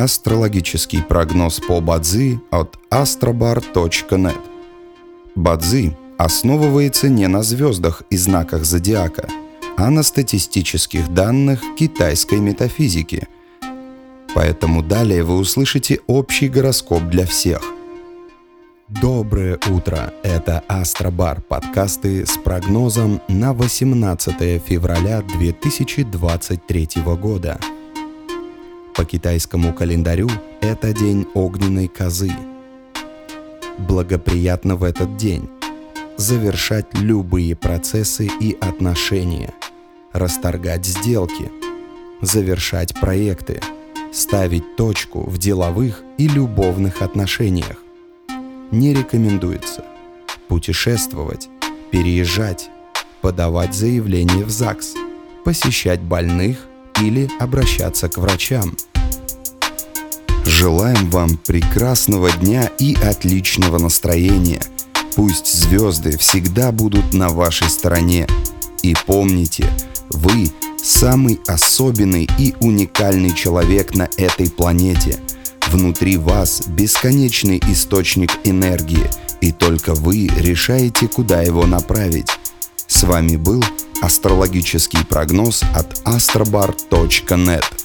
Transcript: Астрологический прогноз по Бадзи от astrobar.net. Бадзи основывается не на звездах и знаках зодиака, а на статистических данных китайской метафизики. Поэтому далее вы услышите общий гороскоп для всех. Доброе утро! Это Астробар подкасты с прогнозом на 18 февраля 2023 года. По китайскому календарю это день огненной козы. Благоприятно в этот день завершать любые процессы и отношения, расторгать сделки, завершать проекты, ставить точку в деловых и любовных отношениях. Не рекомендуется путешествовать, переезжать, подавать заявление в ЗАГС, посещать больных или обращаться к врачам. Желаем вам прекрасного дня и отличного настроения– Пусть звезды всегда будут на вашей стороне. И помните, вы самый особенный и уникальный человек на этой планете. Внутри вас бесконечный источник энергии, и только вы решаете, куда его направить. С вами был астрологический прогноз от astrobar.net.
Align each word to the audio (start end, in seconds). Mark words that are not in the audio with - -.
Астрологический 0.00 1.02
прогноз 1.02 1.60
по 1.60 1.82
Бадзи 1.82 2.40
от 2.50 2.78
astrobar.net. 2.90 4.40
Бадзи 5.34 5.94
основывается 6.16 7.10
не 7.10 7.28
на 7.28 7.42
звездах 7.42 8.02
и 8.08 8.16
знаках 8.16 8.64
зодиака, 8.64 9.28
а 9.76 9.90
на 9.90 10.02
статистических 10.02 11.12
данных 11.12 11.60
китайской 11.76 12.38
метафизики. 12.38 13.28
Поэтому 14.34 14.82
далее 14.82 15.22
вы 15.22 15.36
услышите 15.36 16.00
общий 16.06 16.48
гороскоп 16.48 17.02
для 17.10 17.26
всех. 17.26 17.60
Доброе 18.88 19.58
утро! 19.68 20.14
Это 20.22 20.64
Астробар 20.66 21.42
подкасты 21.42 22.24
с 22.24 22.38
прогнозом 22.38 23.20
на 23.28 23.52
18 23.52 24.62
февраля 24.62 25.20
2023 25.20 26.88
года. 27.20 27.60
По 29.00 29.06
китайскому 29.06 29.72
календарю 29.72 30.28
это 30.60 30.92
день 30.92 31.26
огненной 31.32 31.88
козы. 31.88 32.30
Благоприятно 33.78 34.76
в 34.76 34.84
этот 34.84 35.16
день 35.16 35.48
завершать 36.18 36.92
любые 36.92 37.56
процессы 37.56 38.28
и 38.40 38.58
отношения, 38.60 39.54
расторгать 40.12 40.84
сделки, 40.84 41.50
завершать 42.20 42.92
проекты, 43.00 43.62
ставить 44.12 44.76
точку 44.76 45.22
в 45.22 45.38
деловых 45.38 46.02
и 46.18 46.28
любовных 46.28 47.00
отношениях. 47.00 47.78
Не 48.70 48.92
рекомендуется 48.92 49.82
путешествовать, 50.46 51.48
переезжать, 51.90 52.68
подавать 53.22 53.74
заявление 53.74 54.44
в 54.44 54.50
ЗАГС, 54.50 54.92
посещать 55.42 56.02
больных 56.02 56.66
или 57.00 57.30
обращаться 57.38 58.10
к 58.10 58.18
врачам. 58.18 58.76
Желаем 60.60 61.10
вам 61.10 61.38
прекрасного 61.38 62.30
дня 62.30 62.70
и 62.78 62.94
отличного 62.94 63.78
настроения– 63.78 64.62
Пусть 65.16 65.52
звезды 65.52 66.16
всегда 66.16 66.72
будут 66.72 67.12
на 67.12 67.28
вашей 67.28 67.68
стороне. 67.68 68.26
И 68.82 68.94
помните, 69.06 69.68
вы 70.08 70.50
самый 70.82 71.40
особенный 71.46 72.28
и 72.38 72.54
уникальный 72.60 73.34
человек 73.34 73.94
на 73.94 74.08
этой 74.16 74.48
планете. 74.48 75.18
Внутри 75.68 76.16
вас 76.16 76.62
бесконечный 76.66 77.60
источник 77.68 78.30
энергии, 78.44 79.10
и 79.40 79.52
только 79.52 79.94
вы 79.94 80.28
решаете, 80.38 81.08
куда 81.08 81.42
его 81.42 81.66
направить. 81.66 82.28
С 82.86 83.02
вами 83.02 83.36
был 83.36 83.62
астрологический 84.00 85.04
прогноз 85.04 85.62
от 85.74 86.00
astrobar.net. 86.04 87.79